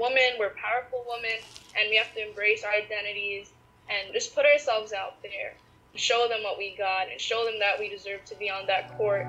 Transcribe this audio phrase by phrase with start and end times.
[0.00, 1.36] Women, we're powerful women,
[1.78, 3.50] and we have to embrace our identities
[3.90, 5.52] and just put ourselves out there.
[5.94, 8.96] Show them what we got and show them that we deserve to be on that
[8.96, 9.26] court.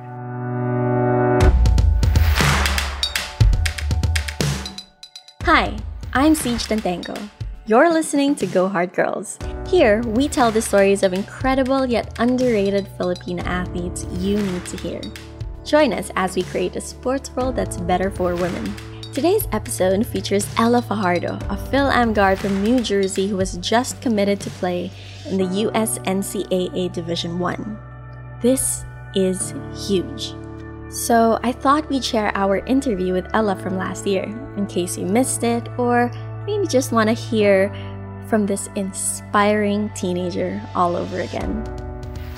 [5.44, 5.78] Hi,
[6.14, 7.20] I'm Sage Tantengco.
[7.66, 9.38] You're listening to Go Hard Girls.
[9.68, 15.02] Here, we tell the stories of incredible yet underrated Filipina athletes you need to hear.
[15.66, 18.74] Join us as we create a sports world that's better for women.
[19.14, 24.02] Today's episode features Ella Fajardo, a Phil Am guard from New Jersey who was just
[24.02, 24.90] committed to play
[25.26, 27.77] in the US NCAA Division 1.
[28.41, 30.34] This is huge.
[30.90, 34.24] So I thought we'd share our interview with Ella from last year,
[34.55, 36.10] in case you missed it, or
[36.46, 37.68] maybe just want to hear
[38.28, 41.62] from this inspiring teenager all over again.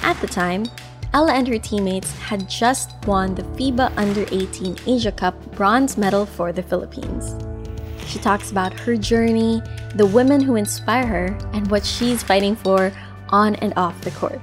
[0.01, 0.65] At the time,
[1.13, 6.25] Ella and her teammates had just won the FIBA Under 18 Asia Cup bronze medal
[6.25, 7.35] for the Philippines.
[8.07, 9.61] She talks about her journey,
[9.93, 12.91] the women who inspire her, and what she's fighting for
[13.29, 14.41] on and off the court.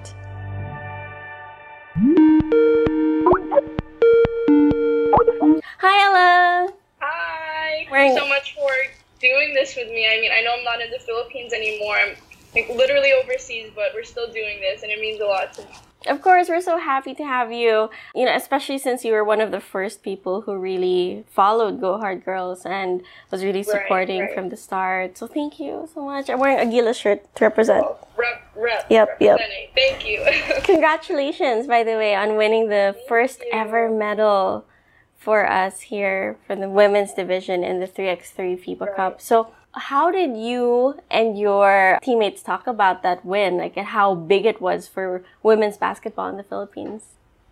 [5.81, 6.73] Hi, Ella.
[7.01, 7.87] Hi!
[7.91, 8.71] Wearing- Thank you so much for
[9.21, 10.07] doing this with me.
[10.09, 11.97] I mean, I know I'm not in the Philippines anymore.
[11.97, 12.17] I'm
[12.55, 15.69] like literally overseas, but we're still doing this, and it means a lot to me.
[16.07, 17.91] Of course, we're so happy to have you.
[18.15, 21.99] You know, especially since you were one of the first people who really followed Go
[21.99, 24.35] Hard Girls and was really supporting right.
[24.35, 25.19] from the start.
[25.19, 26.31] So thank you so much.
[26.31, 27.85] I'm wearing a Gilas shirt to represent.
[27.85, 28.87] Oh, rep, rep.
[28.91, 29.41] Yep, yep.
[29.75, 30.25] Thank you.
[30.65, 33.51] Congratulations, by the way, on winning the first you.
[33.53, 34.65] ever medal
[35.19, 38.97] for us here for the women's division in the 3x3 FIBA Right.
[38.97, 39.21] Cup.
[39.21, 43.59] So, how did you and your teammates talk about that win?
[43.59, 47.05] Like, and how big it was for women's basketball in the Philippines?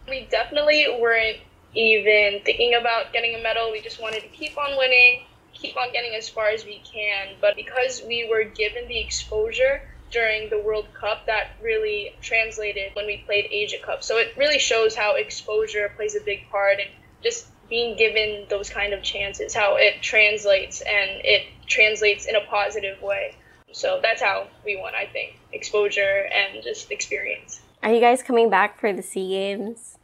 [0.09, 1.39] we definitely weren't
[1.75, 3.71] even thinking about getting a medal.
[3.71, 7.35] We just wanted to keep on winning, keep on getting as far as we can.
[7.41, 13.07] But because we were given the exposure during the World Cup, that really translated when
[13.07, 14.03] we played Asia Cup.
[14.03, 16.89] So it really shows how exposure plays a big part and
[17.23, 22.41] just being given those kind of chances, how it translates and it translates in a
[22.41, 23.35] positive way.
[23.73, 25.39] So that's how we won, I think.
[25.53, 27.61] Exposure and just experience.
[27.83, 29.99] Are you guys coming back for the SEA Games?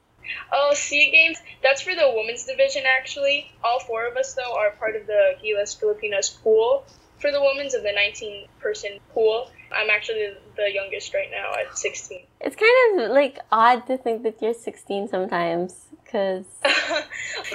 [0.52, 1.38] Oh, SEA Games.
[1.62, 3.50] That's for the women's division, actually.
[3.62, 6.84] All four of us, though, are part of the Gilas Pilipinas pool
[7.18, 9.50] for the women's of the 19 person pool.
[9.76, 12.20] I'm actually the youngest right now at 16.
[12.40, 16.44] It's kind of like odd to think that you're 16 sometimes because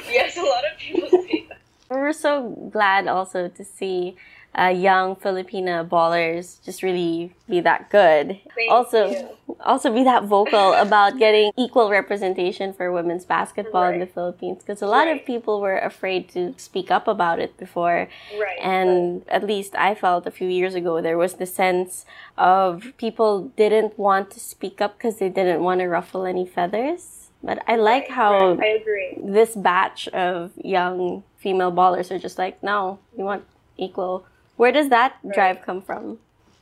[0.09, 1.59] yes, a lot of people say that.
[1.89, 4.15] we're so glad also to see
[4.57, 8.39] uh, young Filipina ballers just really be that good.
[8.55, 9.57] Thank also, you.
[9.59, 14.81] also be that vocal about getting equal representation for women's basketball in the Philippines because
[14.81, 18.07] a lot of people were afraid to speak up about it before.
[18.39, 18.59] Right.
[18.61, 22.05] And at least I felt a few years ago there was the sense
[22.37, 27.29] of people didn't want to speak up because they didn't want to ruffle any feathers.
[27.41, 29.17] But I like how Right, I agree.
[29.23, 33.45] this batch of young female ballers are just like, no, we want
[33.77, 34.25] equal.
[34.59, 36.19] Where does that drive come from?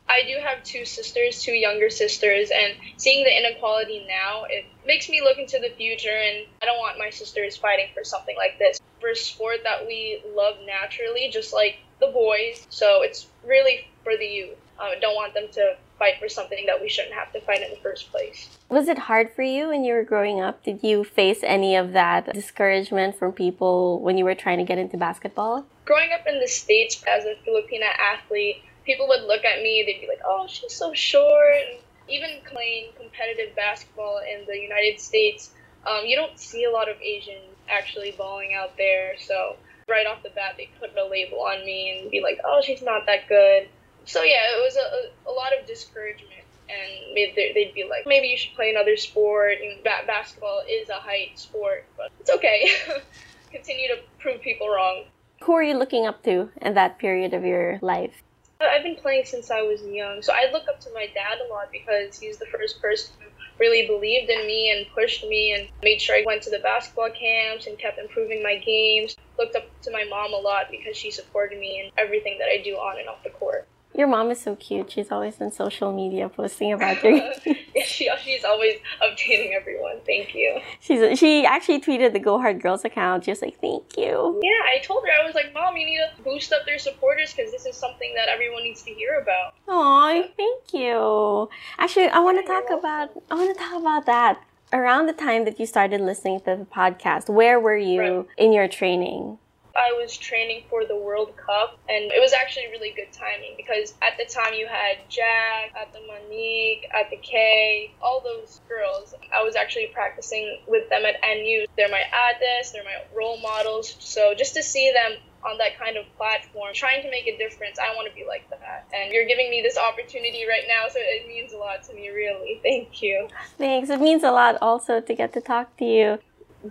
[0.08, 5.09] I do have two sisters, two younger sisters, and seeing the inequality now, it makes
[5.09, 8.59] me look into the future, and I don't want my sisters fighting for something like
[8.59, 8.80] this.
[9.02, 14.16] For a sport that we love naturally, just like the boys, so it's really for
[14.16, 14.59] the youth.
[14.78, 17.62] Um, I don't want them to fight for something that we shouldn't have to fight
[17.62, 18.50] in the first place.
[18.69, 20.63] Was it hard for you when you were growing up?
[20.63, 24.78] Did you face any of that discouragement from people when you were trying to get
[24.78, 25.66] into basketball?
[25.85, 30.02] Growing up in the States as a Filipina athlete, people would look at me, they'd
[30.02, 31.53] be like, oh, she's so short.
[31.70, 31.79] And
[32.09, 35.52] even playing competitive basketball in the United States,
[35.85, 39.14] um, you don't see a lot of Asians actually balling out there.
[39.20, 39.58] So
[39.88, 42.82] right off the bat, they put a label on me and be like, oh, she's
[42.82, 43.70] not that good.
[44.08, 46.32] So yeah, it was a, a, lot of discouragement.
[46.70, 49.58] And maybe they- they'd be like, maybe you should play another sport.
[49.62, 52.70] And ba- basketball is a height sport, but it's okay.
[53.52, 55.04] Continue to prove people wrong.
[55.44, 58.24] Who are you looking up to in that period of your life?
[58.59, 61.38] Uh, I've been playing since I was young, so I look up to my dad
[61.48, 65.54] a lot because he's the first person who really believed in me and pushed me
[65.54, 69.16] and made sure I went to the basketball camps and kept improving my games.
[69.38, 72.62] Looked up to my mom a lot because she supported me in everything that I
[72.64, 73.68] do on and off the court.
[73.97, 74.91] Your mom is so cute.
[74.91, 77.16] She's always on social media posting about your.
[77.16, 77.34] yeah,
[77.84, 79.99] she, she's always updating everyone.
[80.05, 80.59] Thank you.
[80.79, 84.40] She's she actually tweeted the Go Hard Girls account just like thank you.
[84.44, 87.34] Yeah, I told her I was like, Mom, you need to boost up their supporters
[87.34, 89.55] because this is something that everyone needs to hear about.
[89.67, 91.49] Oh, thank you.
[91.79, 94.44] Actually, I want to talk about I want to talk about that.
[94.73, 98.26] Around the time that you started listening to the podcast, where were you right.
[98.38, 99.40] in your training?
[99.78, 103.94] I was training for the World Cup, and it was actually really good timing because
[104.02, 109.14] at the time you had Jack, Ate Monique, Ate K, all those girls.
[109.34, 111.66] I was actually practicing with them at NU.
[111.78, 113.96] They're my ates, they're my role models.
[114.00, 117.78] So just to see them on that kind of platform, trying to make a difference.
[117.78, 118.88] I want to be like that.
[118.91, 122.09] And you're giving me this opportunity right now, so it means a lot to me,
[122.09, 122.59] really.
[122.64, 123.30] Thank you.
[123.58, 123.90] Thanks.
[123.91, 126.20] It means a lot also to get to talk to you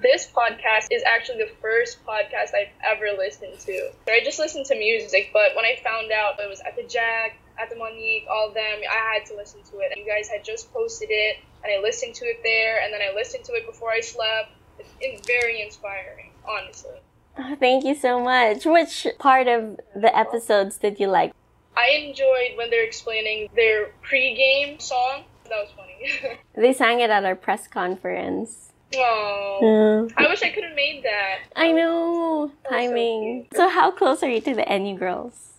[0.02, 3.90] this podcast is actually the first podcast I've ever listened to.
[4.08, 7.76] I just listened to music, but when I found out it was Ate Jack, Ate
[7.76, 9.96] Monique, all of them, I had to listen to it.
[9.96, 13.14] You guys had just posted it, and I listened to it there, and then I
[13.14, 14.50] listened to it before I slept.
[15.00, 16.96] It's very inspiring, honestly.
[17.38, 18.66] Oh, thank you so much.
[18.66, 21.32] Which part of the episodes did you like?
[21.76, 25.24] I enjoyed when they're explaining their pre-game song.
[25.44, 26.38] That was funny.
[26.54, 28.72] they sang it at our press conference.
[28.94, 31.38] Oh, I wish I could have made that.
[31.56, 33.46] I know timing.
[33.52, 35.54] So, so, how close are you to the NU girls?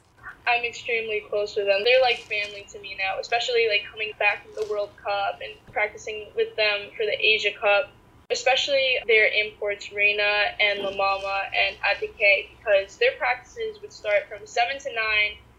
[0.48, 1.84] I'm extremely close with them.
[1.84, 5.54] They're like family to me now, especially like coming back from the World Cup and
[5.74, 7.92] practicing with them for the Asia Cup.
[8.30, 14.46] Especially their imports, Reina and La Mama and Atike, because their practices would start from
[14.46, 15.04] 7 to 9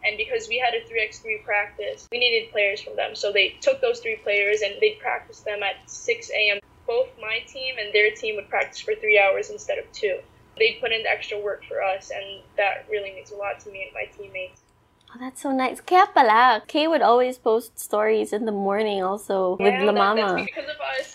[0.04, 3.14] and because we had a 3x3 practice, we needed players from them.
[3.14, 7.40] So they took those three players and they practiced them at 6 a.m both my
[7.46, 10.18] team and their team would practice for three hours instead of two.
[10.58, 13.70] They put in the extra work for us, and that really means a lot to
[13.70, 14.62] me and my teammates.
[15.14, 15.80] Oh, that's so nice.
[15.80, 20.44] Kaya pala, Kay would always post stories in the morning also yeah, with La Mama.
[20.44, 21.14] Because of us.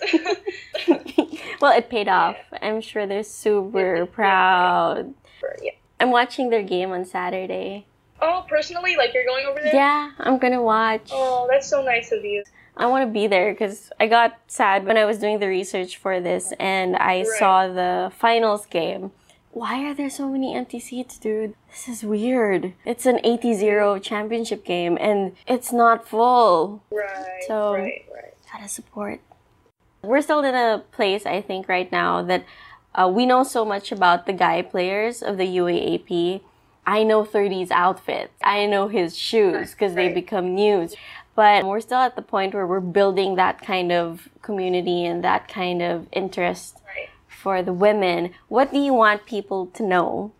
[1.61, 2.37] well, it paid off.
[2.51, 2.59] Yeah.
[2.61, 5.13] I'm sure they're super proud.
[5.61, 5.71] Yeah.
[5.99, 7.85] I'm watching their game on Saturday.
[8.21, 8.95] Oh, personally?
[8.95, 9.75] Like you're going over there?
[9.75, 11.09] Yeah, I'm gonna watch.
[11.11, 12.43] Oh, that's so nice of you.
[12.75, 15.97] I want to be there because I got sad when I was doing the research
[15.97, 17.27] for this and I right.
[17.27, 19.11] saw the finals game.
[19.51, 21.53] Why are there so many empty seats, dude?
[21.69, 22.73] This is weird.
[22.85, 26.83] It's an 80-0 championship game and it's not full.
[26.89, 27.43] Right.
[27.47, 28.33] So, right, right.
[28.51, 29.21] gotta support.
[30.01, 32.45] We're still in a place, I think, right now that
[32.95, 36.41] uh, we know so much about the guy players of the UAAP.
[36.85, 38.33] I know Thirdy's outfits.
[38.43, 40.09] I know his shoes because right.
[40.09, 40.95] they become news.
[41.35, 45.47] But we're still at the point where we're building that kind of community and that
[45.47, 47.09] kind of interest right.
[47.27, 48.31] for the women.
[48.49, 50.31] What do you want people to know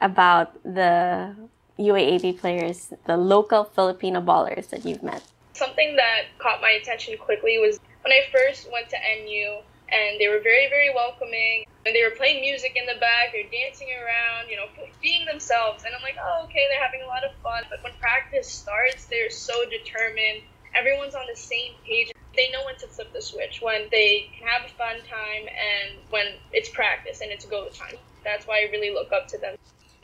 [0.00, 1.34] about the
[1.78, 5.22] UAAP players, the local Filipino ballers that you've met?
[5.52, 9.60] Something that caught my attention quickly was when I first went to NU
[9.90, 11.64] and they were very, very welcoming.
[11.88, 14.66] And they were playing music in the back, they're dancing around, you know,
[15.00, 15.84] being themselves.
[15.86, 17.64] And I'm like, oh, okay, they're having a lot of fun.
[17.70, 20.42] But when practice starts, they're so determined.
[20.78, 22.12] Everyone's on the same page.
[22.36, 25.96] They know when to flip the switch, when they can have a fun time, and
[26.10, 27.96] when it's practice and it's go time.
[28.22, 29.56] That's why I really look up to them.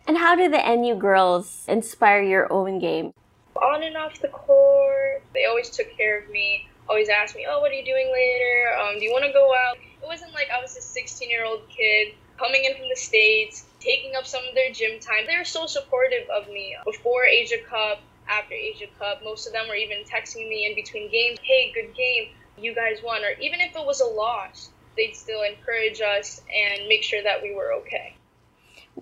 [0.06, 3.12] And how do the NU girls inspire your own game?
[3.56, 7.60] On and off the court, they always took care of me always ask me, "Oh,
[7.60, 8.76] what are you doing later?
[8.78, 12.14] Um, do you want to go out?" It wasn't like I was a 16-year-old kid
[12.38, 15.26] coming in from the states, taking up some of their gym time.
[15.26, 19.22] They were so supportive of me before Asia Cup, after Asia Cup.
[19.22, 23.02] Most of them were even texting me in between games, "Hey, good game, you guys
[23.02, 27.22] won," or even if it was a loss, they'd still encourage us and make sure
[27.22, 28.14] that we were okay.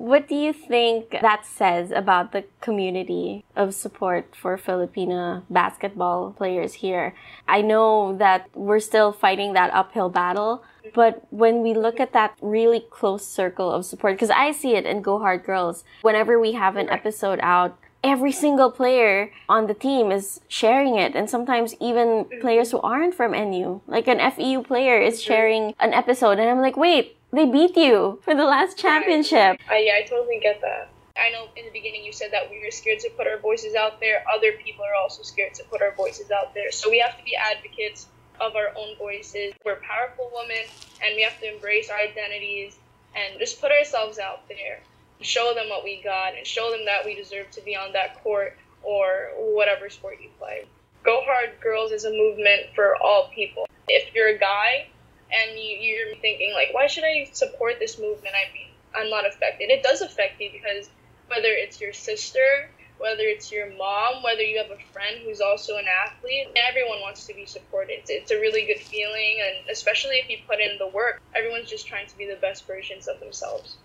[0.02, 6.82] What do you think that says about the community of support for Filipino basketball players
[6.82, 7.14] here?
[7.46, 12.36] I know that we're still fighting that uphill battle, but when we look at that
[12.42, 16.54] really close circle of support, because I see it in Go Hard Girls, whenever we
[16.54, 21.76] have an episode out, every single player on the team is sharing it and sometimes
[21.78, 26.50] even players who aren't from NU like an FEU player is sharing an episode and
[26.50, 29.58] I'm like wait they beat you for the last championship.
[29.70, 30.90] Uh, yeah, I totally get that.
[31.16, 33.74] I know in the beginning you said that we were scared to put our voices
[33.74, 34.24] out there.
[34.32, 36.70] Other people are also scared to put our voices out there.
[36.70, 38.06] So we have to be advocates
[38.40, 39.52] of our own voices.
[39.64, 40.64] We're powerful women
[41.04, 42.76] and we have to embrace our identities
[43.14, 44.80] and just put ourselves out there.
[45.20, 48.22] Show them what we got and show them that we deserve to be on that
[48.22, 50.64] court or whatever sport you play.
[51.04, 54.86] Go Hard Girls is a movement for all people If you're a guy
[55.32, 58.34] and you, you're thinking like, why should I support this movement?
[58.34, 59.70] I mean, I'm not affected.
[59.70, 60.90] It does affect you because
[61.28, 65.76] whether it's your sister, whether it's your mom, whether you have a friend who's also
[65.76, 67.94] an athlete, everyone wants to be supported.
[68.00, 71.68] It's, it's a really good feeling, and especially if you put in the work, everyone's
[71.68, 73.76] just trying to be the best versions of themselves.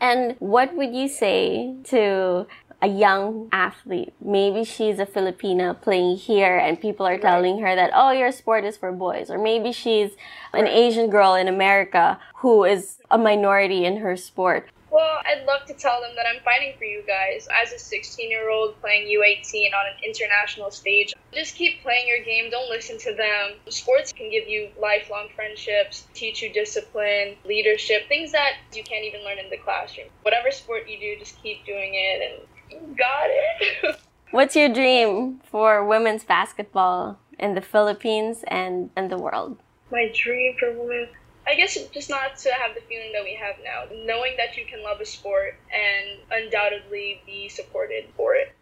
[0.00, 2.46] And what would you say to
[2.80, 4.12] a young athlete?
[4.20, 8.64] Maybe she's a Filipina playing here and people are telling her that, oh, your sport
[8.64, 9.30] is for boys.
[9.30, 10.12] Or maybe she's
[10.52, 10.72] an right.
[10.72, 14.68] Asian girl in America who is a minority in her sport.
[14.90, 17.46] Well, I'd love to tell them that I'm fighting for you guys.
[17.62, 22.24] As a 16 year old playing U18 on an international stage, just keep playing your
[22.24, 22.50] game.
[22.50, 23.58] Don't listen to them.
[23.68, 29.22] Sports can give you lifelong friendships, teach you discipline, leadership, things that you can't even
[29.24, 30.08] learn in the classroom.
[30.22, 32.48] Whatever sport you do, just keep doing it and
[32.96, 34.00] got it.
[34.30, 39.58] What's your dream for women's basketball in the Philippines and in the world?
[39.90, 41.08] My dream for women.
[41.46, 44.66] I guess just not to have the feeling that we have now, knowing that you
[44.66, 48.54] can love a sport and undoubtedly be supported for it.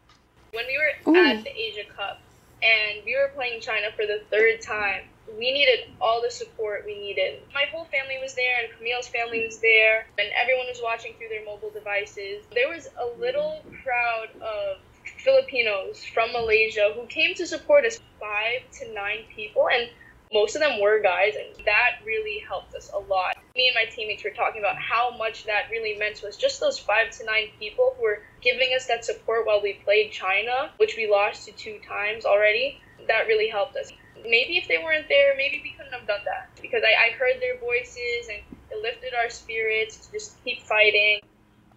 [0.53, 1.27] When we were Ooh.
[1.27, 2.21] at the Asia Cup
[2.67, 5.07] and we were playing China for the third time,
[5.39, 7.43] we needed all the support we needed.
[7.55, 11.29] My whole family was there, and Camille's family was there, and everyone was watching through
[11.29, 12.45] their mobile devices.
[12.55, 14.79] There was a little crowd of
[15.23, 19.89] Filipinos from Malaysia who came to support us, five to nine people, and
[20.37, 23.37] most of them were guys, and that really helped us a lot.
[23.57, 26.37] Me and my teammates were talking about how much that really meant us.
[26.37, 30.13] Just those five to nine people who were giving us that support while we played
[30.13, 32.79] China, which we lost to two times already,
[33.09, 33.91] that really helped us.
[34.23, 37.41] Maybe if they weren't there, maybe we couldn't have done that because I, I heard
[37.41, 38.41] their voices and
[38.71, 41.21] it lifted our spirits to just keep fighting.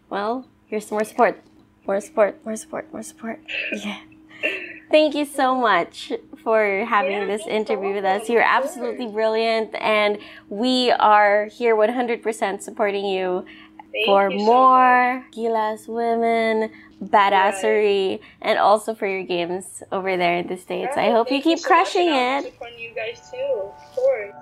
[0.09, 1.39] Well, here's more support.
[1.87, 3.39] More support, more support, more support.
[3.71, 4.01] Yeah.
[4.89, 6.13] Thank you so much
[6.49, 8.27] for having this interview with us.
[8.27, 10.17] You're absolutely brilliant, and
[10.49, 13.45] we are here 100% supporting you
[13.91, 16.71] Thank for you more so Gilas women,
[17.03, 18.21] badassery, right.
[18.41, 20.97] and also for your games over there in the States.
[20.97, 21.09] Right.
[21.09, 22.45] I hope Thank you keep you so crushing it.
[22.45, 24.33] Supporting you guys too, of course.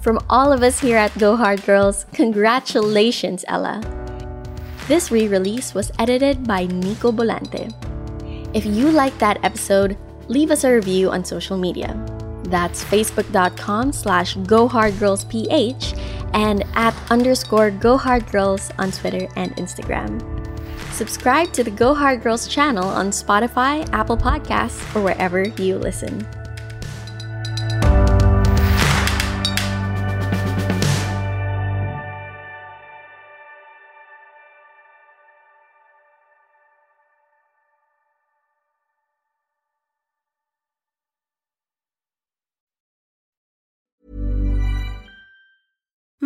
[0.00, 3.99] From all of us here at Go Hard Girls, congratulations, Ella.
[4.90, 7.70] This re release was edited by Nico Bolante.
[8.52, 11.94] If you liked that episode, leave us a review on social media.
[12.50, 15.46] That's facebook.com slash gohardgirlsph
[16.34, 20.18] and at underscore gohardgirls on Twitter and Instagram.
[20.90, 26.26] Subscribe to the Go Hard Girls channel on Spotify, Apple Podcasts, or wherever you listen.